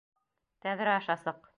Тәҙрә 0.67 0.95
аша 1.03 1.19
сыҡ! 1.29 1.49